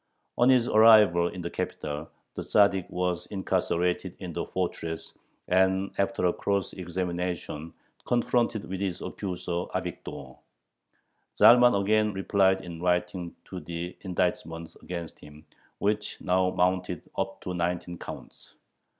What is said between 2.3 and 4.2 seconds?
the Tzaddik was incarcerated